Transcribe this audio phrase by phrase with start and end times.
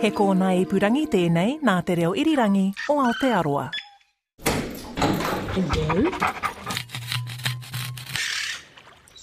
[0.00, 3.70] He kōna purangi tēnei nā te reo irirangi o Aotearoa.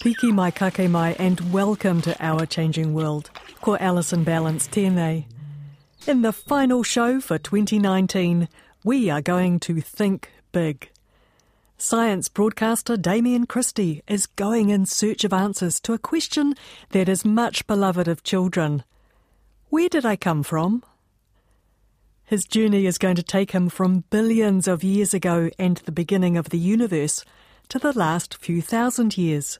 [0.01, 3.29] Piki mai kake mai and welcome to Our Changing World.
[3.61, 5.25] Ko Alison Ballance tēnei.
[6.07, 8.49] In the final show for 2019,
[8.83, 10.89] we are going to think big.
[11.77, 16.55] Science broadcaster Damian Christie is going in search of answers to a question
[16.89, 18.83] that is much beloved of children.
[19.73, 20.83] Where did I come from?
[22.25, 26.37] His journey is going to take him from billions of years ago and the beginning
[26.37, 27.25] of the universe
[27.69, 29.57] to the last few thousand years.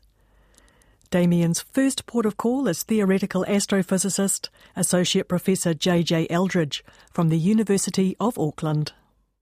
[1.10, 6.28] Damian's first port of call is theoretical astrophysicist, Associate Professor J.J.
[6.30, 8.94] Eldridge from the University of Auckland.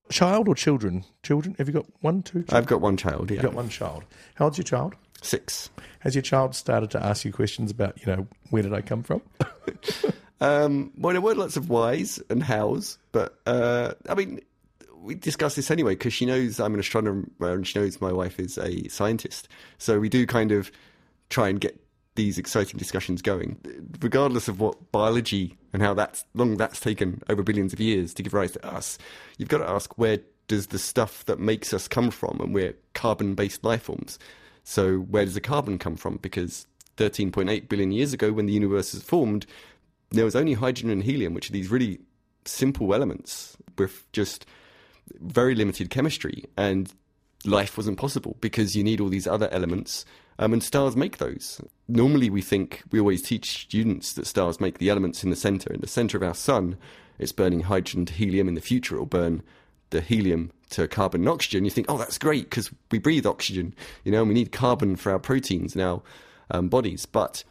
[0.09, 1.03] Child or children?
[1.21, 1.53] Children?
[1.57, 2.43] Have you got one, two?
[2.43, 2.57] Children?
[2.57, 3.29] I've got one child.
[3.29, 4.05] Yeah, You've got one child.
[4.35, 4.95] How old's your child?
[5.21, 5.69] six.
[5.99, 9.03] Has your child started to ask you questions about, you know, where did I come
[9.03, 9.21] from?
[10.41, 14.41] Um, well, there were lots of whys and hows, but uh, I mean,
[15.01, 18.39] we discuss this anyway because she knows I'm an astronomer and she knows my wife
[18.39, 19.47] is a scientist.
[19.77, 20.71] So we do kind of
[21.29, 21.79] try and get
[22.15, 23.57] these exciting discussions going,
[24.01, 28.23] regardless of what biology and how that's long that's taken over billions of years to
[28.23, 28.97] give rise to us.
[29.37, 32.75] You've got to ask where does the stuff that makes us come from, and we're
[32.93, 34.19] carbon-based life forms.
[34.63, 36.17] So where does the carbon come from?
[36.17, 39.45] Because 13.8 billion years ago, when the universe was formed,
[40.11, 41.99] there was only hydrogen and helium, which are these really
[42.45, 44.45] simple elements with just
[45.19, 46.93] very limited chemistry, and
[47.45, 50.05] life wasn't possible because you need all these other elements,
[50.39, 51.61] um, and stars make those.
[51.87, 55.73] Normally, we think we always teach students that stars make the elements in the center.
[55.73, 56.77] In the center of our sun,
[57.19, 58.47] it's burning hydrogen to helium.
[58.47, 59.43] In the future, it'll burn
[59.91, 61.65] the helium to carbon and oxygen.
[61.65, 64.95] You think, oh, that's great because we breathe oxygen, you know, and we need carbon
[64.95, 66.01] for our proteins in our
[66.49, 67.43] um, bodies, but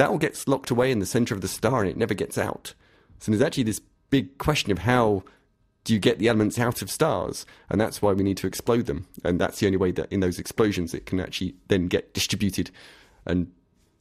[0.00, 2.38] that all gets locked away in the center of the star and it never gets
[2.38, 2.72] out.
[3.18, 5.24] So there's actually this big question of how
[5.84, 7.44] do you get the elements out of stars?
[7.68, 9.06] And that's why we need to explode them.
[9.24, 12.70] And that's the only way that in those explosions it can actually then get distributed
[13.26, 13.52] and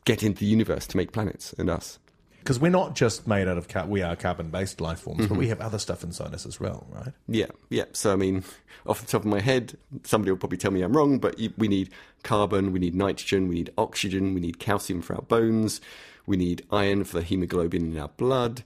[0.06, 2.00] get into the universe to make planets and us.
[2.40, 5.48] Because we're not just made out of car- we are carbon-based life forms, but we
[5.50, 7.14] have other stuff inside us as well, right?
[7.28, 7.86] Yeah, yeah.
[7.94, 8.44] So I mean,
[8.86, 11.68] off the top of my head, somebody will probably tell me I'm wrong, but we
[11.68, 11.90] need
[12.24, 15.82] carbon, we need nitrogen, we need oxygen, we need calcium for our bones,
[16.26, 18.64] we need iron for the hemoglobin in our blood,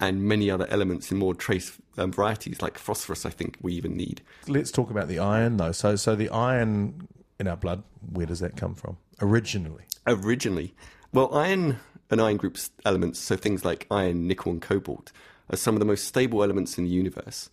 [0.00, 3.24] and many other elements in more trace um, varieties like phosphorus.
[3.24, 4.20] I think we even need.
[4.48, 5.72] Let's talk about the iron, though.
[5.72, 7.82] So, so the iron in our blood,
[8.12, 9.84] where does that come from originally?
[10.06, 10.74] originally.
[11.12, 11.78] Well, iron
[12.12, 15.10] and iron groups elements, so things like iron, nickel, and cobalt,
[15.50, 17.50] are some of the most stable elements in the universe.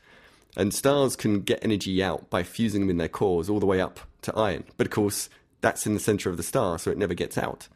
[0.56, 3.80] And stars can get energy out by fusing them in their cores all the way
[3.82, 4.66] up to iron.
[4.78, 5.30] But of course,
[5.62, 7.68] that's in the center of the star, so it never gets out.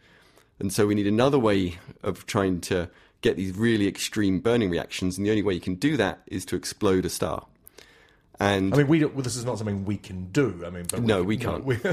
[0.60, 2.90] And so we need another way of trying to
[3.22, 6.46] get these really extreme burning reactions, and the only way you can do that is
[6.46, 7.46] to explode a star.
[8.40, 10.64] And I mean, we don't, well, this is not something we can do.
[10.66, 11.66] I mean, but No, we know, can't.
[11.66, 11.78] we-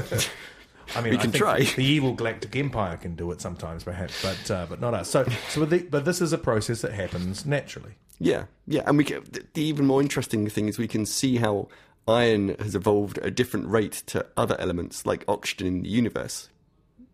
[0.95, 1.63] I mean, We I can think try.
[1.63, 5.09] The evil Galactic Empire can do it sometimes, perhaps, but uh, but not us.
[5.09, 7.93] So, so the, but this is a process that happens naturally.
[8.19, 11.37] Yeah, yeah, and we can, the, the even more interesting thing is we can see
[11.37, 11.69] how
[12.07, 16.49] iron has evolved at a different rate to other elements like oxygen in the universe,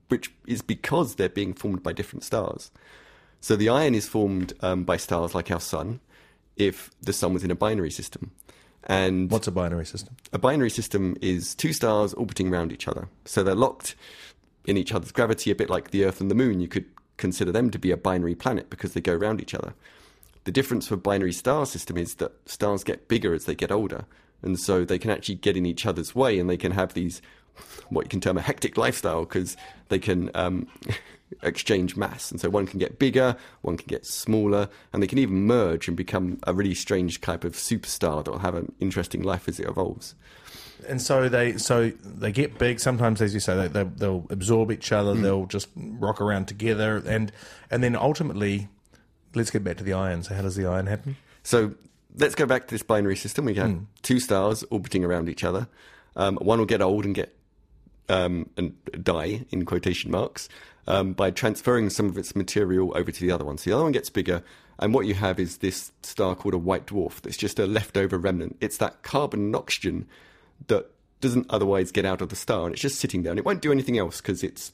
[0.10, 2.72] which is because they're being formed by different stars.
[3.40, 6.00] So the iron is formed um, by stars like our sun,
[6.56, 8.32] if the sun was in a binary system,
[8.84, 10.16] and What's a binary system?
[10.32, 13.10] a binary system is two stars orbiting around each other.
[13.26, 13.96] So they're locked
[14.66, 16.60] in each other's gravity, a bit like the Earth and the Moon.
[16.60, 16.86] You could
[17.18, 19.74] consider them to be a binary planet because they go around each other.
[20.44, 24.06] The difference for binary star system is that stars get bigger as they get older,
[24.42, 27.22] and so they can actually get in each other's way, and they can have these
[27.90, 29.58] what you can term a hectic lifestyle because
[29.90, 30.68] they can um,
[31.42, 35.18] exchange mass, and so one can get bigger, one can get smaller, and they can
[35.18, 39.22] even merge and become a really strange type of superstar that will have an interesting
[39.22, 40.16] life as it evolves.
[40.88, 42.80] And so they so they get big.
[42.80, 45.16] Sometimes, as you say, they, they, they'll absorb each other.
[45.16, 47.32] They'll just rock around together, and
[47.72, 48.68] and then ultimately,
[49.34, 50.24] let's get back to the iron.
[50.24, 51.18] So, how does the iron happen?
[51.48, 51.76] So
[52.18, 53.46] let's go back to this binary system.
[53.46, 55.70] We have two stars orbiting around each other.
[56.16, 57.34] Um, one will get old and get
[58.10, 60.50] um, and die in quotation marks
[60.88, 63.58] um, by transferring some of its material over to the other one.
[63.58, 64.44] So the other one gets bigger,
[64.80, 67.22] and what you have is this star called a white dwarf.
[67.22, 68.58] That's just a leftover remnant.
[68.62, 70.08] It's that carbon and oxygen
[70.68, 70.90] that
[71.20, 73.62] doesn't otherwise get out of the star, and it's just sitting there, and it won't
[73.62, 74.72] do anything else because it's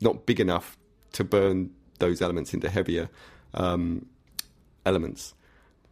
[0.00, 0.78] not big enough
[1.12, 3.10] to burn those elements into heavier
[3.54, 4.06] um,
[4.86, 5.34] elements.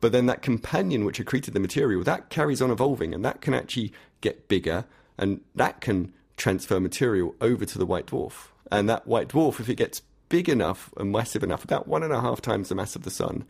[0.01, 3.53] But then that companion which accreted the material, that carries on evolving and that can
[3.53, 4.85] actually get bigger
[5.19, 8.49] and that can transfer material over to the white dwarf.
[8.71, 12.13] And that white dwarf, if it gets big enough and massive enough, about one and
[12.13, 13.45] a half times the mass of the sun,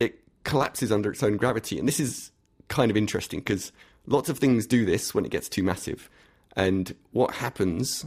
[0.00, 1.78] it collapses under its own gravity.
[1.78, 2.30] And this is
[2.68, 3.72] kind of interesting because
[4.06, 6.10] lots of things do this when it gets too massive.
[6.56, 8.06] And what happens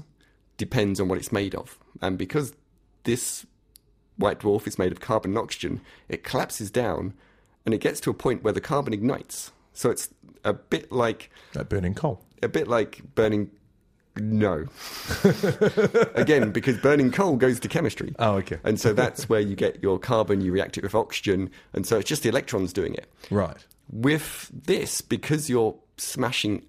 [0.58, 1.78] depends on what it's made of.
[2.02, 2.54] And because
[3.04, 3.46] this
[4.18, 7.14] white dwarf is made of carbon and oxygen, it collapses down
[7.66, 9.52] and it gets to a point where the carbon ignites.
[9.74, 10.10] So it's
[10.44, 12.22] a bit like Like burning coal.
[12.44, 13.52] a bit like burning.
[14.18, 14.66] No.
[16.16, 18.14] Again, because burning coal goes to chemistry.
[18.20, 18.60] Oh, okay.
[18.64, 21.98] And so that's where you get your carbon, you react it with oxygen, and so
[21.98, 23.12] it's just the electrons doing it.
[23.30, 23.66] Right.
[23.92, 26.66] With this, because you're smashing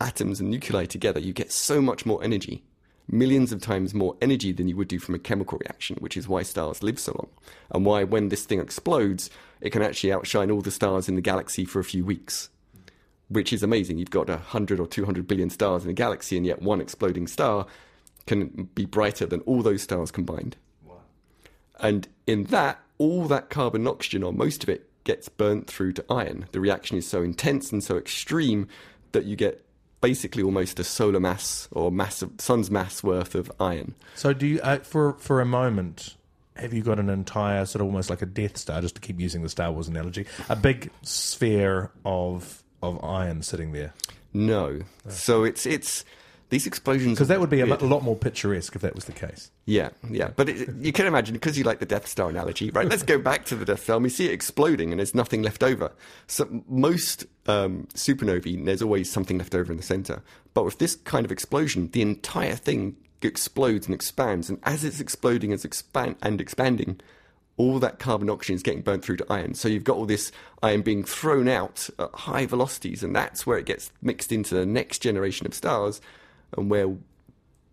[0.00, 2.64] atoms and nuclei together, you get so much more energy.
[3.10, 6.28] Millions of times more energy than you would do from a chemical reaction, which is
[6.28, 7.28] why stars live so long.
[7.70, 11.22] And why, when this thing explodes, it can actually outshine all the stars in the
[11.22, 12.50] galaxy for a few weeks
[13.28, 13.98] which is amazing.
[13.98, 17.66] You've got 100 or 200 billion stars in a galaxy, and yet one exploding star
[18.26, 20.56] can be brighter than all those stars combined.
[21.80, 25.92] And in that, all that carbon and oxygen, or most of it, gets burnt through
[25.92, 26.46] to iron.
[26.52, 28.68] The reaction is so intense and so extreme
[29.12, 29.64] that you get
[30.00, 33.94] basically almost a solar mass or mass of, sun's mass worth of iron.
[34.14, 36.16] So do you, uh, for for a moment,
[36.56, 39.20] have you got an entire sort of almost like a Death Star, just to keep
[39.20, 43.94] using the Star Wars analogy, a big sphere of of iron sitting there?
[44.32, 44.80] No.
[45.08, 46.04] So it's it's
[46.50, 47.82] these explosions Because that would be a, weird.
[47.82, 49.50] lot more picturesque if that was the case.
[49.66, 50.30] Yeah, yeah.
[50.34, 52.88] But it, you can imagine, because you like the Death Star analogy, right?
[52.88, 53.96] Let's go back to the Death Star.
[53.96, 55.92] And we see it exploding and there's nothing left over.
[56.26, 60.22] So most um, supernovae, there's always something left over in the center.
[60.54, 64.48] But with this kind of explosion, the entire thing explodes and expands.
[64.48, 66.98] And as it's exploding as expand and expanding,
[67.58, 69.52] all that carbon oxygen is getting burnt through to iron.
[69.52, 70.32] So you've got all this
[70.62, 74.64] iron being thrown out at high velocities, and that's where it gets mixed into the
[74.64, 76.00] next generation of stars,
[76.56, 76.96] and where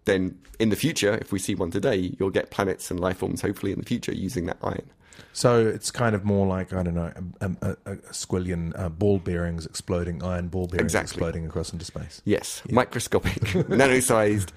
[0.06, 3.42] then in the future, if we see one today, you'll get planets and life forms
[3.42, 4.90] hopefully in the future using that iron.
[5.34, 7.12] So it's kind of more like I don't know
[7.42, 11.16] a, a, a, squillion uh, ball bearings exploding, iron ball bearings Exactly.
[11.16, 12.22] exploding across into space.
[12.26, 14.52] Yes, microscopic, nano-sized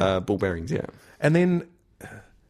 [0.00, 0.70] uh, ball bearings.
[0.72, 0.86] Yeah.
[1.20, 1.68] And then,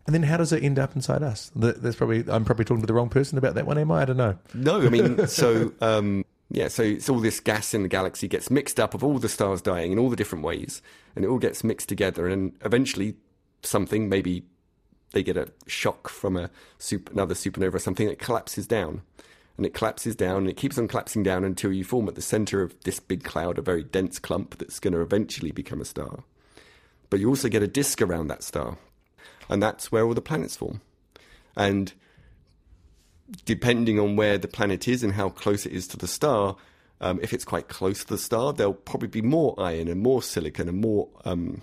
[0.06, 1.50] and then, how does it end up inside us?
[1.54, 3.78] That's probably I'm probably talking to the wrong person about that one.
[3.78, 4.02] Am I?
[4.02, 4.38] I don't know.
[4.54, 8.50] No, I mean, so um, yeah, so it's all this gas in the galaxy gets
[8.50, 10.80] mixed up of all the stars dying in all the different ways,
[11.14, 13.16] and it all gets mixed together, and eventually
[13.62, 14.44] something maybe
[15.12, 19.02] they get a shock from a super, another supernova or something that collapses down.
[19.56, 22.20] And it collapses down and it keeps on collapsing down until you form at the
[22.20, 25.86] center of this big cloud a very dense clump that's going to eventually become a
[25.86, 26.24] star.
[27.08, 28.76] But you also get a disk around that star.
[29.48, 30.80] And that's where all the planets form.
[31.56, 31.92] And
[33.44, 36.56] depending on where the planet is and how close it is to the star,
[37.00, 40.22] um, if it's quite close to the star, there'll probably be more iron and more
[40.22, 41.60] silicon and more um,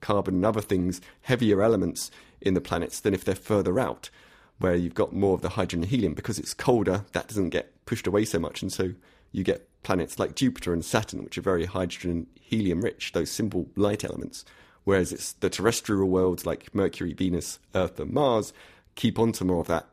[0.00, 2.10] carbon and other things, heavier elements
[2.40, 4.10] in the planets than if they're further out,
[4.58, 6.14] where you've got more of the hydrogen and helium.
[6.14, 8.92] Because it's colder, that doesn't get pushed away so much, and so
[9.32, 13.30] you get planets like Jupiter and Saturn, which are very hydrogen and helium rich, those
[13.30, 14.44] simple light elements.
[14.86, 18.52] Whereas it's the terrestrial worlds like Mercury, Venus, Earth, and Mars
[18.94, 19.88] keep on to more of that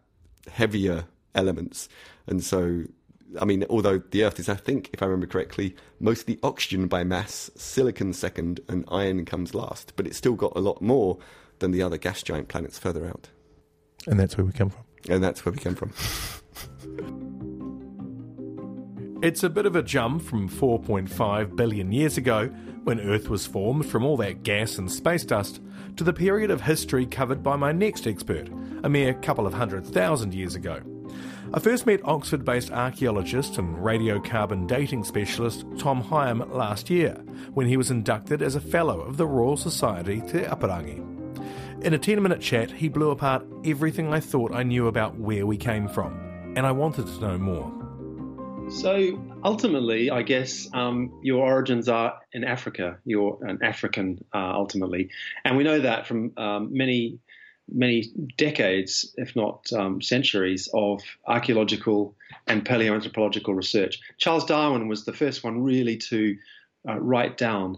[0.47, 1.89] heavier elements.
[2.27, 2.83] And so,
[3.41, 7.03] I mean, although the Earth is, I think, if I remember correctly, mostly oxygen by
[7.03, 9.93] mass, silicon second, and iron comes last.
[9.95, 11.17] But it's still got a lot more
[11.57, 13.29] than the other gas giant planets further out.
[14.05, 14.83] And that's where we come from.
[15.09, 15.91] And that's where we came from.
[19.23, 23.85] It's a bit of a jump from 4.5 billion years ago, when Earth was formed
[23.85, 25.61] from all that gas and space dust,
[25.95, 28.49] to the period of history covered by my next expert,
[28.83, 30.81] a mere couple of hundred thousand years ago.
[31.53, 37.13] I first met Oxford based archaeologist and radiocarbon dating specialist Tom Higham last year,
[37.53, 41.13] when he was inducted as a Fellow of the Royal Society Te Aparangi.
[41.83, 45.45] In a 10 minute chat, he blew apart everything I thought I knew about where
[45.45, 46.13] we came from,
[46.55, 47.71] and I wanted to know more.
[48.71, 52.97] So ultimately, I guess um, your origins are in Africa.
[53.05, 55.09] You're an African uh, ultimately,
[55.43, 57.19] and we know that from um, many,
[57.71, 62.15] many decades, if not um, centuries, of archaeological
[62.47, 63.99] and paleoanthropological research.
[64.17, 66.37] Charles Darwin was the first one really to
[66.87, 67.77] uh, write down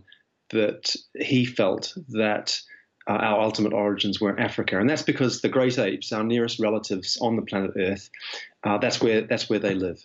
[0.52, 2.60] that he felt that
[3.08, 6.60] uh, our ultimate origins were in Africa, and that's because the great apes, our nearest
[6.60, 8.10] relatives on the planet Earth,
[8.64, 10.04] uh, that's where that's where they live,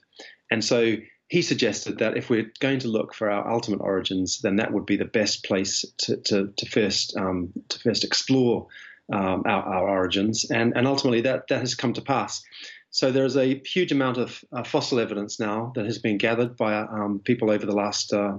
[0.50, 0.96] and so
[1.30, 4.84] he suggested that if we're going to look for our ultimate origins, then that would
[4.84, 8.66] be the best place to, to, to first um, to first explore
[9.12, 12.42] um, our, our, origins, and and ultimately that that has come to pass.
[12.90, 16.56] So there is a huge amount of uh, fossil evidence now that has been gathered
[16.56, 18.38] by um, people over the last uh,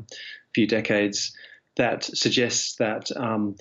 [0.54, 1.34] few decades
[1.78, 3.56] that suggests that um,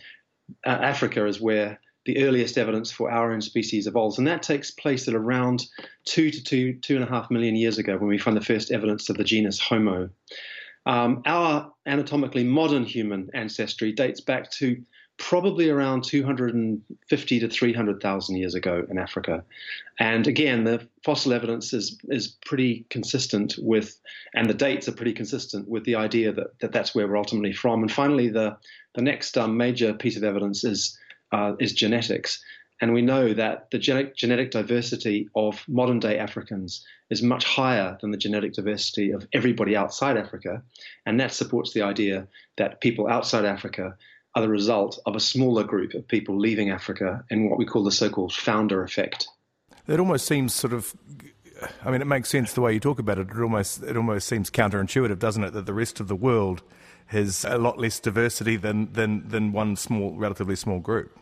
[0.64, 5.06] Africa is where the earliest evidence for our own species evolves, and that takes place
[5.08, 5.66] at around
[6.04, 8.70] two to two two and a half million years ago when we find the first
[8.70, 10.10] evidence of the genus Homo.
[10.86, 14.82] Um, our anatomically modern human ancestry dates back to
[15.20, 19.44] probably around 250 to 300,000 years ago in Africa.
[19.98, 24.00] And again, the fossil evidence is, is pretty consistent with,
[24.34, 27.52] and the dates are pretty consistent with the idea that, that that's where we're ultimately
[27.52, 27.82] from.
[27.82, 28.56] And finally, the,
[28.94, 30.98] the next um, major piece of evidence is,
[31.32, 32.42] uh, is genetics.
[32.80, 37.98] And we know that the genetic, genetic diversity of modern day Africans is much higher
[38.00, 40.62] than the genetic diversity of everybody outside Africa.
[41.04, 43.96] And that supports the idea that people outside Africa
[44.34, 47.84] are the result of a smaller group of people leaving Africa in what we call
[47.84, 49.28] the so called founder effect.
[49.86, 50.94] It almost seems sort of.
[51.84, 53.28] I mean, it makes sense the way you talk about it.
[53.28, 56.62] It almost it almost seems counterintuitive, doesn't it, that the rest of the world
[57.06, 61.19] has a lot less diversity than than than one small, relatively small group.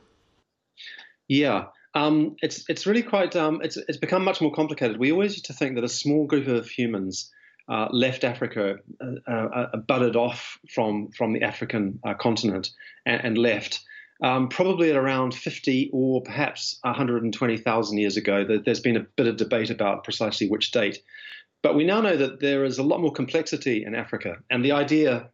[1.28, 4.98] Yeah, um, it's it's really quite um, it's it's become much more complicated.
[4.98, 7.30] We always used to think that a small group of humans
[7.68, 12.70] uh, left Africa, uh, uh, budded off from from the African uh, continent
[13.06, 13.80] and, and left.
[14.20, 18.44] Um, probably at around 50 or perhaps 120,000 years ago.
[18.64, 20.98] There's been a bit of debate about precisely which date.
[21.62, 24.38] But we now know that there is a lot more complexity in Africa.
[24.50, 25.30] And the idea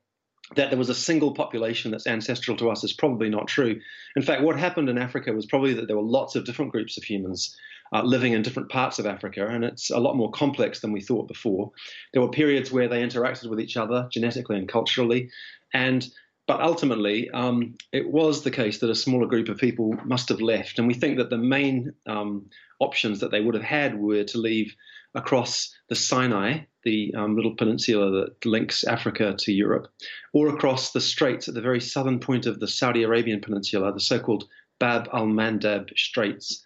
[0.57, 3.81] that there was a single population that's ancestral to us is probably not true.
[4.15, 6.99] In fact, what happened in Africa was probably that there were lots of different groups
[6.99, 7.57] of humans
[7.93, 11.01] uh, living in different parts of Africa, and it's a lot more complex than we
[11.01, 11.71] thought before.
[12.13, 15.31] There were periods where they interacted with each other genetically and culturally,
[15.73, 16.07] and
[16.47, 20.43] but ultimately, um, it was the case that a smaller group of people must have
[20.43, 24.25] left, and we think that the main um, options that they would have had were
[24.25, 24.75] to leave
[25.15, 29.89] across the Sinai, the um, little peninsula that links Africa to Europe,
[30.33, 34.01] or across the straits at the very southern point of the Saudi Arabian peninsula, the
[34.01, 34.45] so-called
[34.79, 36.65] Bab al-Mandab Straits.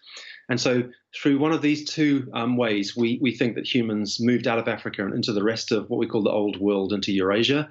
[0.48, 0.84] And so,
[1.14, 4.68] through one of these two um, ways, we, we think that humans moved out of
[4.68, 7.70] Africa and into the rest of what we call the old world, into Eurasia.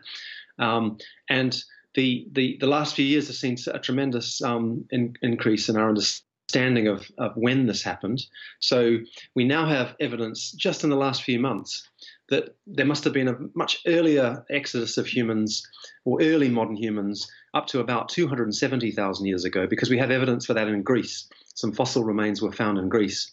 [0.60, 0.98] Um,
[1.30, 1.62] and
[1.96, 5.90] the, the, the last few years have seen a tremendous um, in, increase in our
[5.90, 8.26] understanding of, of when this happened.
[8.60, 8.98] So,
[9.36, 11.88] we now have evidence just in the last few months
[12.30, 15.66] that there must have been a much earlier exodus of humans
[16.06, 20.54] or early modern humans up to about 270,000 years ago, because we have evidence for
[20.54, 23.32] that in Greece some fossil remains were found in Greece.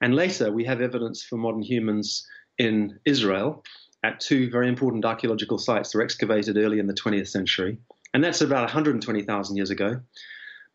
[0.00, 3.62] And later, we have evidence for modern humans in Israel
[4.02, 7.76] at two very important archaeological sites that were excavated early in the 20th century.
[8.14, 10.00] And that's about 120,000 years ago.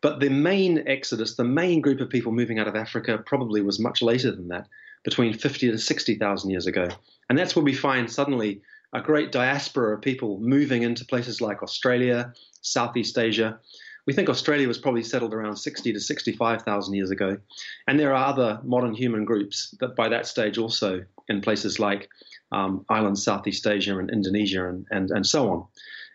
[0.04, 3.80] But the main exodus, the main group of people moving out of Africa, probably was
[3.80, 4.68] much later than that,
[5.02, 6.88] between 50 to 60,000 years ago.
[7.30, 8.60] And that's where we find suddenly
[8.92, 13.58] a great diaspora of people moving into places like Australia, Southeast Asia,
[14.06, 17.38] we think Australia was probably settled around 60 to 65,000 years ago.
[17.86, 22.10] And there are other modern human groups that by that stage also in places like
[22.52, 25.64] um, islands, Southeast Asia and Indonesia and, and, and so on.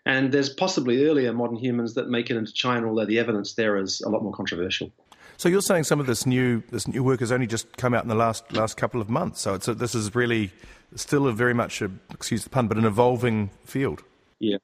[0.05, 3.77] And there's possibly earlier modern humans that make it into China, although the evidence there
[3.77, 4.91] is a lot more controversial.
[5.37, 8.03] So you're saying some of this new this new work has only just come out
[8.03, 9.39] in the last last couple of months.
[9.41, 10.51] So it's a, this is really
[10.95, 14.03] still a very much a, excuse the pun, but an evolving field.
[14.39, 14.57] Yeah,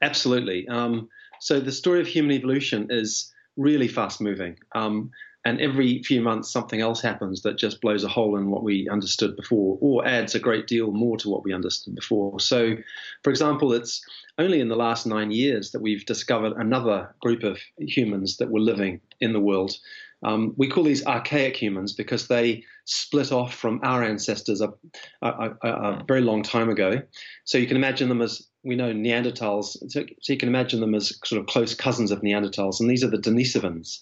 [0.00, 0.66] absolutely.
[0.68, 1.08] Um,
[1.40, 4.58] so the story of human evolution is really fast moving.
[4.74, 5.10] Um,
[5.44, 8.88] and every few months, something else happens that just blows a hole in what we
[8.88, 12.40] understood before or adds a great deal more to what we understood before.
[12.40, 12.76] So,
[13.22, 14.02] for example, it's
[14.38, 18.60] only in the last nine years that we've discovered another group of humans that were
[18.60, 19.76] living in the world.
[20.22, 24.72] Um, we call these archaic humans because they split off from our ancestors a,
[25.20, 27.02] a, a, a, very long time ago.
[27.44, 30.94] So you can imagine them as we know Neanderthals, so, so, you can imagine them
[30.94, 34.00] as sort of close cousins of Neanderthals, and these are the Denisovans.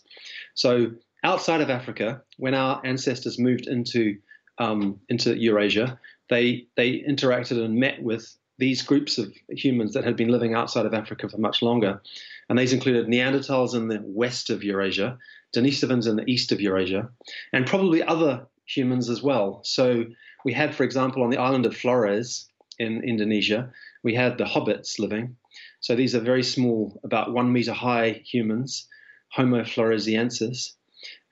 [0.54, 0.92] So
[1.22, 4.18] outside of Africa, when our ancestors moved into
[4.58, 5.98] um, into Eurasia,
[6.28, 10.86] they they interacted and met with these groups of humans that had been living outside
[10.86, 12.00] of Africa for much longer,
[12.48, 15.18] and these included Neanderthals in the west of Eurasia,
[15.56, 17.10] Denisovans in the east of Eurasia,
[17.52, 19.60] and probably other humans as well.
[19.64, 20.04] So
[20.44, 22.48] we had, for example, on the island of Flores
[22.78, 25.36] in Indonesia, we had the hobbits living.
[25.80, 28.86] So these are very small, about one meter high humans,
[29.28, 30.72] Homo floresiensis.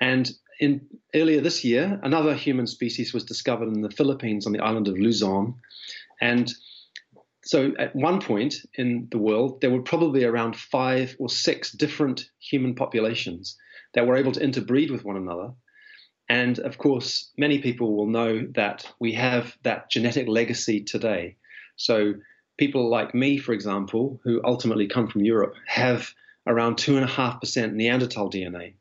[0.01, 4.61] And in earlier this year, another human species was discovered in the Philippines on the
[4.61, 5.55] island of Luzon.
[6.21, 6.53] And
[7.43, 12.29] so at one point in the world, there were probably around five or six different
[12.39, 13.57] human populations
[13.95, 15.53] that were able to interbreed with one another.
[16.29, 21.37] And of course, many people will know that we have that genetic legacy today.
[21.77, 22.15] So
[22.57, 26.13] people like me, for example, who ultimately come from Europe, have
[26.47, 28.75] around 2.5% Neanderthal DNA.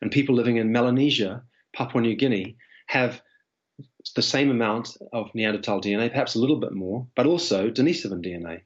[0.00, 1.42] And people living in Melanesia,
[1.74, 2.56] Papua New Guinea,
[2.86, 3.22] have
[4.14, 8.62] the same amount of Neanderthal DNA, perhaps a little bit more, but also Denisovan DNA.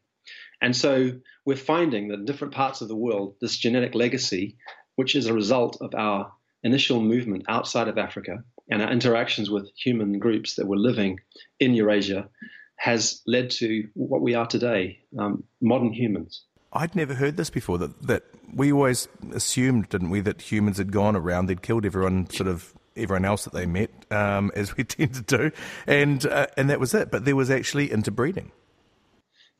[0.60, 1.12] And so
[1.46, 4.56] we're finding that in different parts of the world, this genetic legacy,
[4.96, 9.70] which is a result of our initial movement outside of Africa and our interactions with
[9.74, 11.18] human groups that were living
[11.58, 12.28] in Eurasia,
[12.76, 16.44] has led to what we are today um, modern humans.
[16.72, 17.78] I'd never heard this before.
[17.78, 22.28] That that we always assumed, didn't we, that humans had gone around, they'd killed everyone,
[22.30, 25.50] sort of everyone else that they met, um, as we tend to do,
[25.86, 27.10] and uh, and that was it.
[27.10, 28.52] But there was actually interbreeding.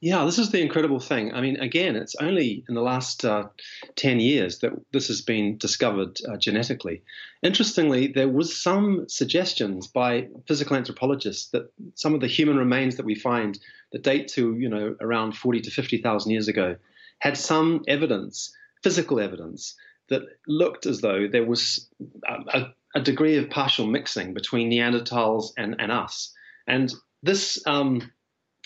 [0.03, 1.35] Yeah, this is the incredible thing.
[1.35, 3.49] I mean, again, it's only in the last uh,
[3.97, 7.03] 10 years that this has been discovered uh, genetically.
[7.43, 13.05] Interestingly, there was some suggestions by physical anthropologists that some of the human remains that
[13.05, 13.59] we find
[13.93, 16.77] that date to, you know, around 40 to 50,000 years ago
[17.19, 19.75] had some evidence, physical evidence,
[20.09, 21.89] that looked as though there was
[22.27, 26.33] a, a degree of partial mixing between Neanderthals and, and us.
[26.67, 28.11] And this um,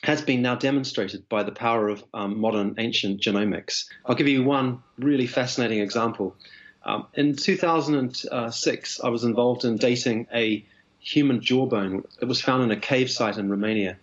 [0.03, 3.87] has been now demonstrated by the power of um, modern ancient genomics.
[4.05, 6.37] I'll give you one really fascinating example.
[6.85, 10.65] Um, in 2006, I was involved in dating a
[10.99, 13.99] human jawbone that was found in a cave site in Romania.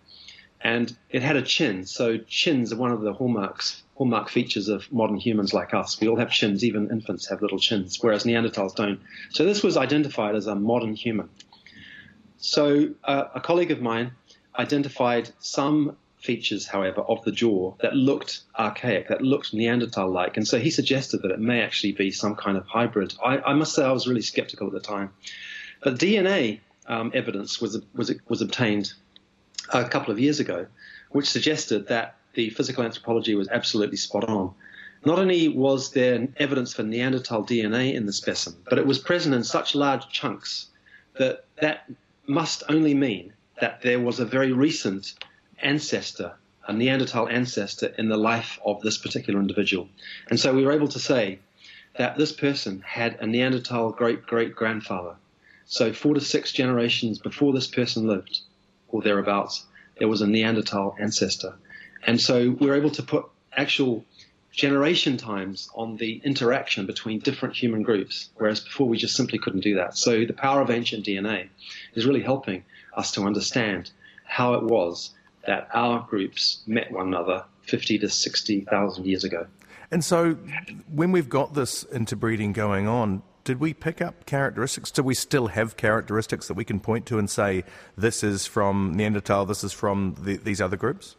[0.60, 1.86] And it had a chin.
[1.86, 6.00] So chins are one of the hallmarks, hallmark features of modern humans like us.
[6.00, 6.64] We all have chins.
[6.64, 8.98] Even infants have little chins, whereas Neanderthals don't.
[9.30, 11.28] So this was identified as a modern human.
[12.38, 14.10] So uh, a colleague of mine
[14.58, 20.36] identified some features, however, of the jaw that looked archaic, that looked Neanderthal like.
[20.36, 23.14] And so he suggested that it may actually be some kind of hybrid.
[23.24, 25.10] I, I must say I was really skeptical at the time.
[25.80, 28.94] But DNA um, evidence was, was, was obtained
[29.72, 30.66] a couple of years ago,
[31.10, 34.54] which suggested that the physical anthropology was absolutely spot on.
[35.04, 39.34] Not only was there evidence for Neanderthal DNA in the specimen, but it was present
[39.34, 40.68] in such large chunks
[41.18, 41.90] that that
[42.26, 45.14] must only mean that there was a very recent
[45.62, 46.32] ancestor,
[46.66, 49.88] a Neanderthal ancestor in the life of this particular individual.
[50.30, 51.40] And so we were able to say
[51.96, 55.16] that this person had a Neanderthal great great grandfather.
[55.66, 58.40] So four to six generations before this person lived,
[58.88, 59.66] or thereabouts,
[59.98, 61.54] there was a Neanderthal ancestor.
[62.04, 64.04] And so we're able to put actual
[64.52, 69.60] generation times on the interaction between different human groups, whereas before we just simply couldn't
[69.60, 69.96] do that.
[69.96, 71.48] So the power of ancient DNA
[71.94, 72.64] is really helping
[72.96, 73.90] us to understand
[74.24, 75.12] how it was
[75.46, 79.46] that our groups met one another 50 to 60,000 years ago.
[79.90, 80.34] And so
[80.92, 84.90] when we've got this interbreeding going on, did we pick up characteristics?
[84.90, 87.64] Do we still have characteristics that we can point to and say,
[87.96, 91.16] this is from Neanderthal, this is from the, these other groups?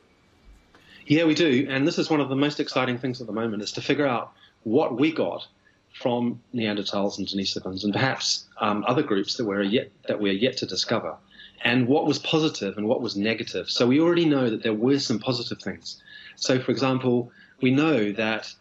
[1.05, 1.67] Yeah, we do.
[1.69, 4.07] And this is one of the most exciting things at the moment is to figure
[4.07, 4.31] out
[4.63, 5.45] what we got
[5.93, 10.57] from Neanderthals and Denisovans and perhaps um, other groups that we're yet that we're yet
[10.57, 11.15] to discover
[11.63, 13.69] and what was positive and what was negative.
[13.69, 16.01] So we already know that there were some positive things.
[16.35, 18.53] So, for example, we know that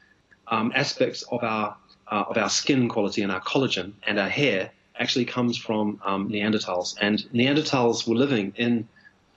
[0.48, 1.76] um, aspects of our
[2.10, 6.28] uh, of our skin quality and our collagen and our hair actually comes from um,
[6.28, 8.86] Neanderthals, and Neanderthals were living in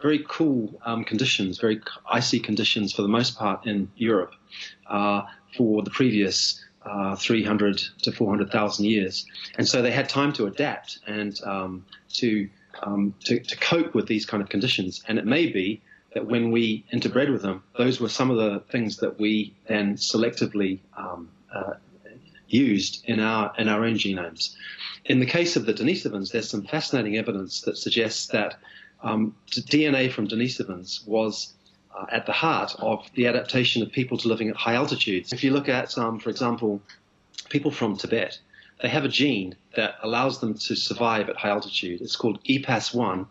[0.06, 4.34] very cool um, conditions, very icy conditions for the most part in Europe
[4.88, 5.24] uh,
[5.58, 9.26] for the previous uh, 300 to 400,000 years,
[9.58, 12.48] and so they had time to adapt and um, to
[12.84, 15.04] um, to, to cope with these kind of conditions.
[15.08, 15.82] And it may be
[16.14, 19.96] that when we interbred with them, those were some of the things that we then
[19.96, 21.74] selectively um, uh,
[22.48, 24.54] used in our in our own genomes.
[25.06, 28.56] In the case of the Denisovans, there's some fascinating evidence that suggests that
[29.02, 31.54] um, DNA from Denisovans was
[31.98, 35.32] uh, at the heart of the adaptation of people to living at high altitudes.
[35.32, 36.82] If you look at, um, for example,
[37.50, 38.40] people from Tibet,
[38.82, 42.02] they have a gene that allows them to survive at high altitude.
[42.02, 43.26] It's called EPAS1,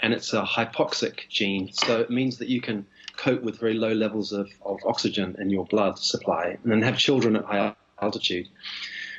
[0.00, 1.72] and it's a hypoxic gene.
[1.72, 5.50] So it means that you can cope with very low levels of, of oxygen in
[5.50, 8.48] your blood supply and then have children at high altitude.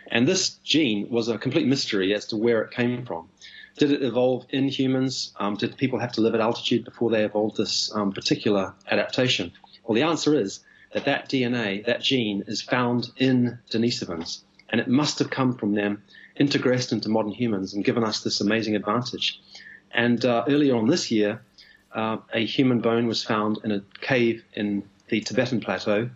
[0.08, 3.30] And this gene was a complete mystery as to where it came from.
[3.80, 5.32] Did it evolve in humans?
[5.40, 9.54] Um, did people have to live at altitude before they evolved this um, particular adaptation?
[9.86, 10.60] Well, the answer is
[10.92, 15.76] that that DNA, that gene, is found in Denisovans, and it must have come from
[15.76, 16.04] them,
[16.36, 19.40] integrated into modern humans, and given us this amazing advantage.
[19.92, 21.42] And uh, earlier on this year,
[21.94, 26.10] uh, a human bone was found in a cave in the Tibetan plateau,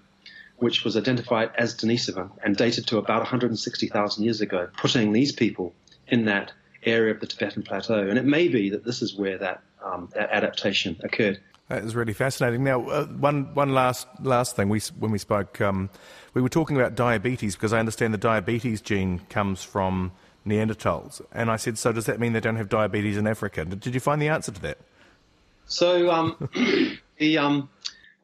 [0.58, 5.74] which was identified as Denisovan and dated to about 160,000 years ago, putting these people
[6.10, 6.52] in that
[6.86, 8.08] area of the Tibetan plateau.
[8.08, 11.40] And it may be that this is where that, um, that adaptation occurred.
[11.70, 12.64] That is really fascinating.
[12.64, 14.68] Now, uh, one one last last thing.
[14.68, 15.90] We when we spoke, um,
[16.34, 20.12] we were talking about diabetes because I understand the diabetes gene comes from
[20.46, 23.64] Neanderthals, and I said, so does that mean they don't have diabetes in Africa?
[23.64, 24.78] Did, you find the answer to that?
[25.66, 26.50] So um,
[27.18, 27.70] the um,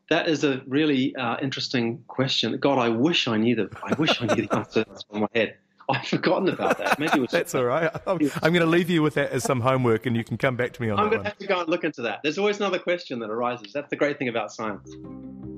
[0.10, 2.58] that is a really uh, interesting question.
[2.58, 5.58] God, I wish I knew the I wish I knew the answer on my head.
[5.90, 7.00] I've forgotten about that.
[7.00, 7.92] Maybe it was That's all right.
[8.06, 10.56] I'm, I'm going to leave you with that as some homework, and you can come
[10.56, 12.20] back to me on I'm that going to have to go and look into that.
[12.24, 13.74] There's always another question that arises.
[13.74, 14.96] That's the great thing about science.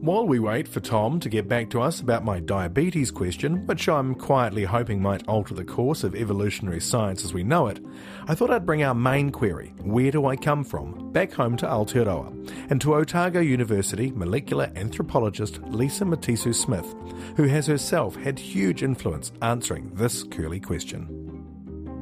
[0.01, 3.87] While we wait for Tom to get back to us about my diabetes question, which
[3.87, 7.79] I'm quietly hoping might alter the course of evolutionary science as we know it,
[8.27, 11.01] I thought I'd bring our main query where do I come from?
[11.11, 16.95] back home to Aotearoa and to Otago University molecular anthropologist Lisa Matisoo-Smith,
[17.35, 21.07] who has herself had huge influence answering this curly question.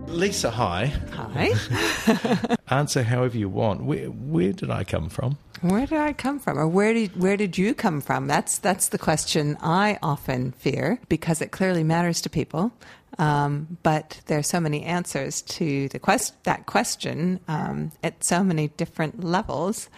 [0.08, 0.92] Lisa, hi.
[1.12, 2.56] Hi.
[2.76, 3.84] Answer however you want.
[3.84, 5.38] Where, where did I come from?
[5.62, 8.28] Where did I come from, or where did where did you come from?
[8.28, 12.72] That's that's the question I often fear because it clearly matters to people.
[13.18, 18.44] Um, but there are so many answers to the quest that question um, at so
[18.44, 19.90] many different levels.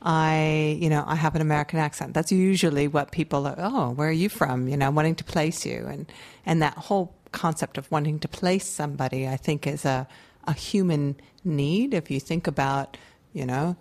[0.00, 2.14] I, you know, I have an American accent.
[2.14, 3.56] That's usually what people are.
[3.58, 4.68] Oh, where are you from?
[4.68, 6.10] You know, wanting to place you, and
[6.46, 10.06] and that whole concept of wanting to place somebody, I think, is a
[10.48, 11.14] a human
[11.44, 11.94] need.
[11.94, 12.96] If you think about,
[13.34, 13.76] you know,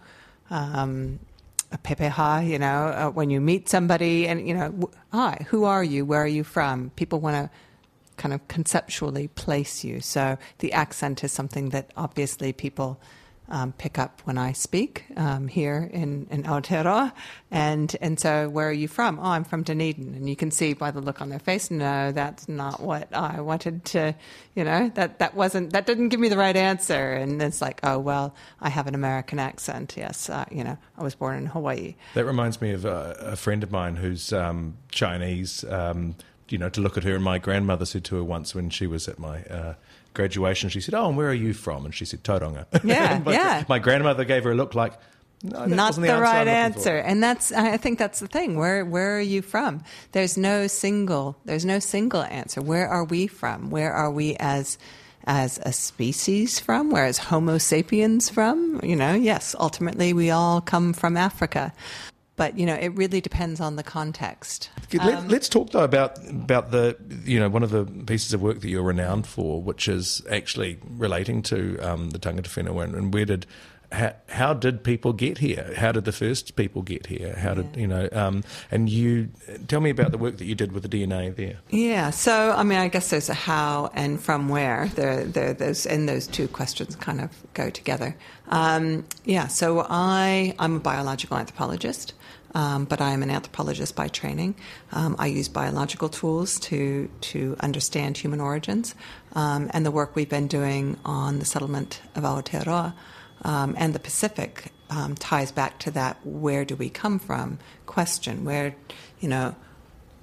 [0.50, 1.20] um,
[1.72, 5.84] a pepeha, you know, uh, when you meet somebody and, you know, hi, who are
[5.84, 6.06] you?
[6.06, 6.92] Where are you from?
[6.92, 7.50] People want to
[8.18, 10.02] kind of conceptually place you.
[10.02, 13.00] So the accent is something that obviously people
[13.50, 17.14] um, pick up when I speak um, here in, in Aotearoa.
[17.50, 19.20] And, and so, where are you from?
[19.20, 20.16] Oh, I'm from Dunedin.
[20.16, 23.42] And you can see by the look on their face, no, that's not what I
[23.42, 24.16] wanted to,
[24.56, 27.14] you know, that, that wasn't, that didn't give me the right answer.
[27.14, 29.96] And it's like, oh, well, I have an American accent.
[29.96, 31.96] Yes, uh, you know, I was born in Hawaii.
[32.16, 35.64] That reminds me of a, a friend of mine who's um, Chinese.
[35.64, 36.16] Um,
[36.50, 38.88] you know, to look at her, and my grandmother said to her once when she
[38.88, 39.74] was at my uh,
[40.18, 43.32] graduation, she said, "Oh, and where are you from?" And she said, "Tauranga." Yeah, my,
[43.32, 43.64] yeah.
[43.70, 44.94] My grandmother gave her a look like,
[45.44, 46.80] no, not the, the, right answer.
[46.80, 50.36] For." answer and that's i think that's the thing where where are you from there's
[50.36, 54.80] no single there's no single answer where are we from where are we as
[55.26, 60.60] as a species from where is homo sapiens from you know yes ultimately we all
[60.60, 61.72] come from africa
[62.38, 66.72] but you know it really depends on the context Let, let's talk though about about
[66.72, 66.96] the
[67.26, 70.78] you know one of the pieces of work that you're renowned for, which is actually
[70.90, 73.46] relating to um, the tangata whenua and, and where did.
[73.90, 75.74] How, how did people get here?
[75.78, 77.38] How did the first people get here?
[77.38, 78.10] How did you know?
[78.12, 79.30] Um, and you
[79.70, 81.60] tell me about the work that you did with the DNA there.
[81.70, 84.90] Yeah, so I mean, I guess there's a how and from where.
[84.96, 88.14] There, there, those and those two questions kind of go together.
[88.50, 92.14] Um, yeah, so I, I'm a biological anthropologist,
[92.56, 94.56] um, but I am an anthropologist by training.
[94.92, 98.96] Um, I use biological tools to to understand human origins,
[99.34, 102.94] um, and the work we've been doing on the settlement of Aotearoa
[103.44, 108.46] um, and the Pacific um, ties back to that where do we come from question.
[108.46, 108.76] Where,
[109.20, 109.56] you know,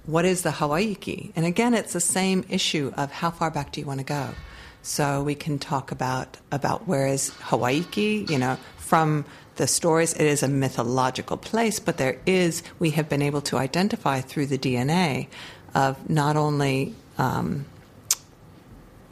[0.07, 1.33] what is the Hawaiki?
[1.37, 4.31] And again, it's the same issue of how far back do you want to go?
[4.85, 9.25] So we can talk about about where is Hawaiki, you know, from
[9.57, 10.12] the stories.
[10.12, 14.47] It is a mythological place, but there is we have been able to identify through
[14.47, 15.29] the DNA
[15.75, 17.64] of not only um,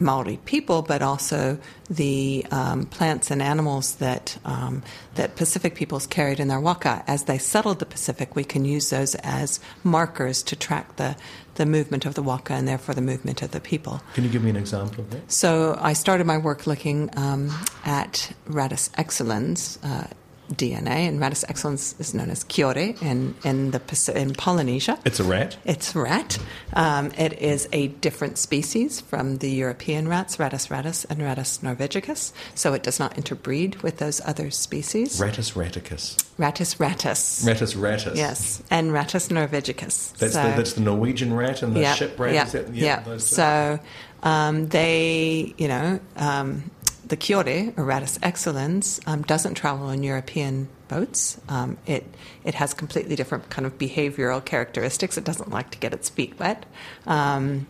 [0.02, 4.82] Maori people, but also the um, plants and animals that um,
[5.14, 7.04] that Pacific peoples carried in their waka.
[7.06, 11.16] As they settled the Pacific, we can use those as markers to track the
[11.54, 14.02] the movement of the waka and therefore the movement of the people.
[14.14, 15.30] Can you give me an example of that?
[15.30, 17.50] So I started my work looking um,
[17.84, 19.78] at Rattus exulans.
[19.82, 20.06] Uh,
[20.50, 23.80] DNA and Rattus exulans is known as Kiore in in the
[24.14, 24.98] in Polynesia.
[25.04, 25.56] It's a rat.
[25.64, 26.38] It's rat.
[26.74, 32.32] Um, it is a different species from the European rats, Rattus rattus and Rattus norvegicus.
[32.54, 35.20] So it does not interbreed with those other species.
[35.20, 36.16] Rattus raticus.
[36.38, 37.44] Rattus rattus.
[37.44, 38.16] Rattus ratus.
[38.16, 40.16] Yes, and Rattus norvegicus.
[40.18, 42.34] That's So- the that's the Norwegian rat and the yeah, ship rat.
[42.34, 43.00] Yeah, yeah.
[43.00, 43.26] those.
[43.26, 43.78] So
[44.22, 46.70] um, they, you know, um,
[47.12, 51.38] the Kiore, or Rattus exulans, um, doesn't travel in European boats.
[51.46, 52.06] Um, it
[52.42, 55.18] it has completely different kind of behavioral characteristics.
[55.18, 56.64] It doesn't like to get its feet wet.
[57.06, 57.66] Um,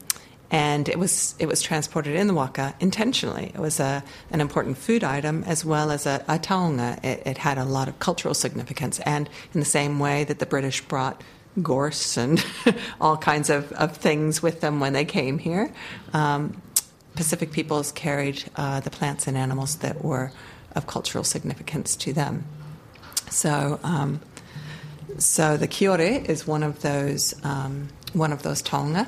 [0.52, 3.50] and it was it was transported in the waka intentionally.
[3.52, 7.02] It was a, an important food item as well as a, a taonga.
[7.02, 10.46] It, it, had a lot of cultural significance, and in the same way that the
[10.46, 11.20] British brought
[11.60, 12.44] gorse and
[13.00, 15.72] all kinds of, of things with them when they came here,
[16.12, 16.62] um,
[17.14, 20.32] Pacific peoples carried uh, the plants and animals that were
[20.74, 22.44] of cultural significance to them.
[23.30, 23.80] So.
[23.82, 24.20] Um,
[25.18, 29.06] so the Kiore is one of those um, one of those taonga,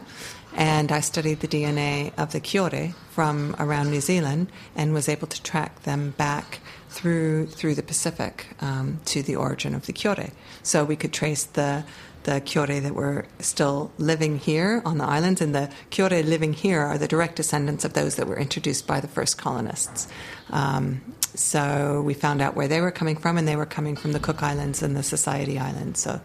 [0.55, 5.27] and I studied the DNA of the Kiore from around New Zealand and was able
[5.29, 10.33] to track them back through through the Pacific um, to the origin of the Kiore.
[10.63, 11.85] So we could trace the
[12.25, 16.81] the Kiore that were still living here on the islands, and the Kiore living here
[16.81, 20.09] are the direct descendants of those that were introduced by the first colonists.
[20.51, 21.01] Um,
[21.35, 24.21] so we found out where they were coming from, and they were coming from the
[24.21, 26.01] Cook Islands and the Society Islands.
[26.01, 26.21] So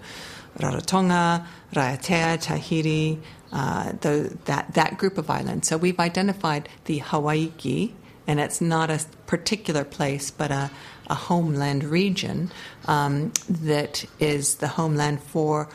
[0.57, 3.19] Rarotonga, Raiatea, Tahiti,
[3.51, 5.67] uh, the, that, that group of islands.
[5.67, 7.91] So we've identified the Hawaiki,
[8.27, 10.69] and it's not a particular place, but a,
[11.07, 12.51] a homeland region
[12.85, 15.67] um, that is the homeland for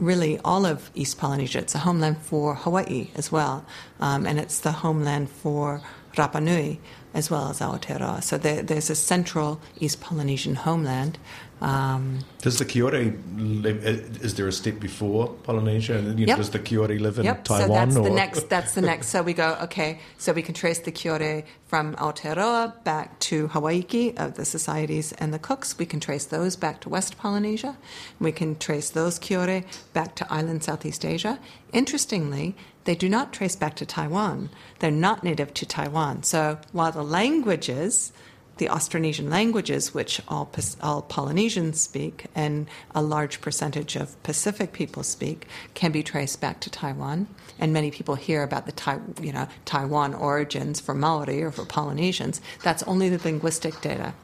[0.00, 1.58] really all of East Polynesia.
[1.58, 3.64] It's a homeland for Hawaii as well,
[4.00, 5.80] um, and it's the homeland for
[6.16, 6.80] Rapa Nui
[7.12, 8.22] as well as Aotearoa.
[8.22, 11.16] So there, there's a central East Polynesian homeland
[11.60, 13.84] um, does the Kiore live?
[13.84, 16.00] Is there a step before Polynesia?
[16.16, 16.36] You yep.
[16.36, 17.44] Does the Kiore live in yep.
[17.44, 17.68] Taiwan?
[17.68, 18.04] So that's or?
[18.04, 18.48] the next.
[18.48, 19.08] That's the next.
[19.08, 19.56] So we go.
[19.62, 20.00] Okay.
[20.18, 25.32] So we can trace the Kiore from Aotearoa back to Hawaiki of the societies and
[25.32, 25.78] the Cooks.
[25.78, 27.76] We can trace those back to West Polynesia.
[28.20, 31.38] We can trace those Kiore back to island Southeast Asia.
[31.72, 34.50] Interestingly, they do not trace back to Taiwan.
[34.80, 36.24] They're not native to Taiwan.
[36.24, 38.12] So while the languages
[38.56, 40.50] the Austronesian languages, which all,
[40.82, 46.60] all Polynesians speak and a large percentage of Pacific people speak, can be traced back
[46.60, 47.26] to Taiwan.
[47.58, 51.64] And many people hear about the tai, you know, Taiwan origins for Maori or for
[51.64, 52.40] Polynesians.
[52.62, 54.14] That's only the linguistic data.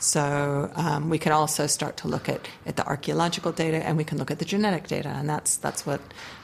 [0.00, 4.04] So um, we can also start to look at, at the archaeological data and we
[4.04, 6.00] can look at the genetic data, and that's that's what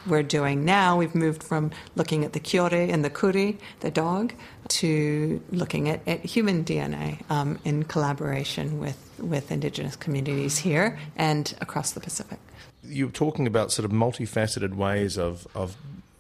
[0.07, 0.99] we're doing now.
[0.99, 4.35] We've moved from looking at the kiore and the kuri, the dog,
[4.69, 11.55] to looking at, at human DNA um, in collaboration with, with Indigenous communities here and
[11.61, 12.39] across the Pacific.
[12.83, 15.77] You're talking about sort of multifaceted ways of, of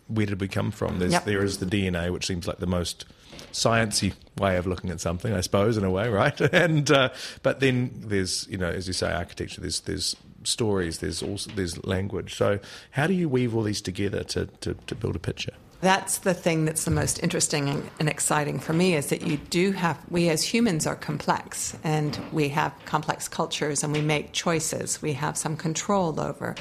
[0.09, 0.99] where did we come from?
[0.99, 1.25] There's, yep.
[1.25, 3.05] There is the DNA, which seems like the most
[3.53, 6.41] sciencey way of looking at something, I suppose, in a way, right?
[6.41, 7.11] And uh,
[7.43, 9.61] but then there's you know, as you say, architecture.
[9.61, 10.99] There's there's stories.
[10.99, 12.35] There's also there's language.
[12.35, 12.61] So
[12.93, 15.55] how do you weave all these together to, to, to build a picture?
[15.81, 19.73] That's the thing that's the most interesting and, exciting for me is that you do
[19.73, 25.03] have, we as humans are complex and we have complex cultures and we make choices.
[25.03, 26.55] We have some control over,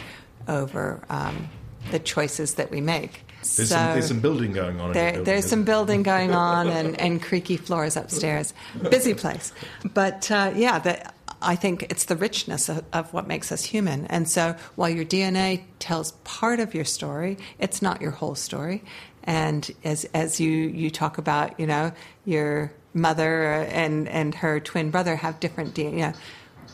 [0.48, 1.50] over um,
[1.92, 3.22] the choices that we make.
[3.42, 4.92] There's, so some, there's some building going on.
[4.92, 8.54] There, building, there's some building going on and, and creaky floors upstairs.
[8.90, 9.54] Busy place.
[9.94, 14.06] But uh, yeah, the, I think it's the richness of, of, what makes us human.
[14.08, 18.84] And so while your DNA tells part of your story, it's not your whole story.
[19.24, 21.92] And as, as you, you talk about, you know,
[22.26, 25.92] your mother and, and her twin brother have different DNA.
[25.92, 26.14] You know,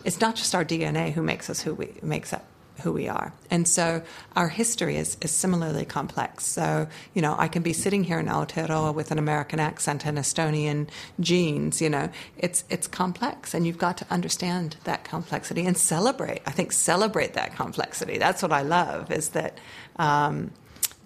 [0.05, 2.45] it's not just our DNA who makes us who we makes up
[2.81, 3.33] who we are.
[3.49, 4.01] And so
[4.35, 6.45] our history is, is similarly complex.
[6.45, 10.17] So, you know, I can be sitting here in Aotearoa with an American accent and
[10.17, 10.87] Estonian
[11.19, 16.41] genes, you know, it's, it's complex and you've got to understand that complexity and celebrate.
[16.45, 18.17] I think celebrate that complexity.
[18.17, 19.57] That's what I love is that,
[19.97, 20.51] um,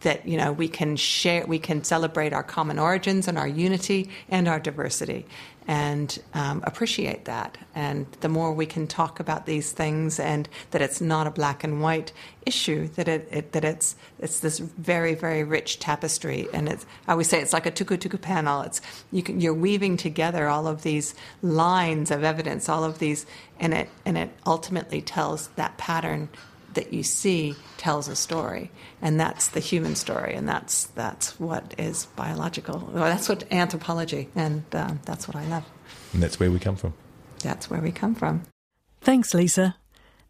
[0.02, 4.10] that you know we can share we can celebrate our common origins and our unity
[4.30, 5.26] and our diversity
[5.68, 7.58] and um, appreciate that.
[7.74, 11.64] And the more we can talk about these things and that it's not a black
[11.64, 12.12] and white
[12.46, 16.48] issue that it, it that it's it's this very very rich tapestry.
[16.54, 18.62] And it's I always say it's like a tukutuku panel.
[18.62, 23.26] It's you can, you're weaving together all of these lines of evidence all of these
[23.60, 26.30] and it and it ultimately tells that pattern
[26.76, 31.74] that you see tells a story, and that's the human story, and that's that's what
[31.78, 32.90] is biological.
[32.94, 35.66] Well, that's what anthropology, and uh, that's what I love.
[36.14, 36.94] And that's where we come from.
[37.40, 38.44] That's where we come from.
[39.02, 39.76] Thanks, Lisa.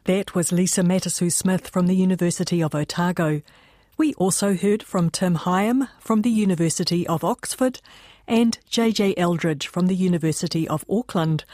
[0.05, 3.41] That was Lisa Matisoo-Smith from the University of Otago.
[3.97, 7.79] We also heard from Tim Higham from the University of Oxford
[8.27, 11.45] and JJ Eldridge from the University of Auckland.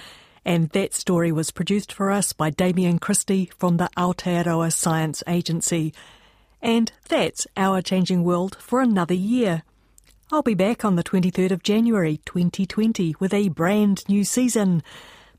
[0.43, 5.93] And that story was produced for us by Damian Christie from the Aotearoa Science Agency.
[6.62, 9.63] And that's Our Changing World for another year.
[10.32, 14.82] I'll be back on the 23rd of January 2020 with a brand new season.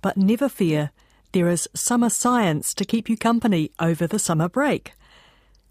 [0.02, 0.90] But never fear,
[1.32, 4.92] there is summer science to keep you company over the summer break.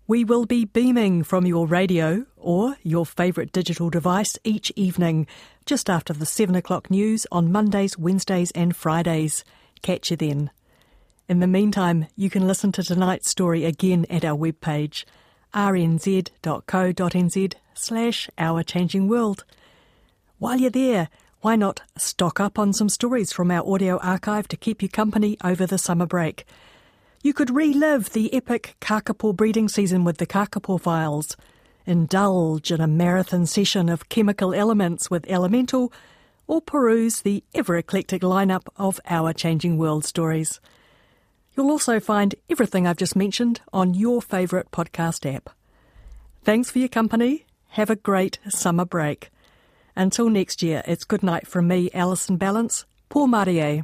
[0.07, 5.27] We will be beaming from your radio or your favourite digital device each evening,
[5.71, 9.45] just after the 7 o'clock news on Mondays, Wednesdays, and Fridays.
[9.81, 10.51] Catch you then.
[11.29, 15.05] In the meantime, you can listen to tonight's story again at our webpage,
[15.53, 16.33] rnz.co.nz
[17.73, 19.45] slash Our Changing World.
[20.39, 21.07] While you're there,
[21.39, 25.37] why not stock up on some stories from our audio archive to keep you company
[25.41, 26.43] over the summer break?
[27.23, 31.37] You could relive the epic kakapo breeding season with the Kakapo Files,
[31.91, 35.93] indulge in a marathon session of chemical elements with Elemental,
[36.47, 40.59] or peruse the ever eclectic lineup of Our Changing World stories.
[41.55, 45.49] You'll also find everything I've just mentioned on your favourite podcast app.
[46.43, 47.45] Thanks for your company.
[47.69, 49.29] Have a great summer break.
[49.95, 52.85] Until next year, it's good night from me, Alison Ballance.
[53.09, 53.83] Pō mārie.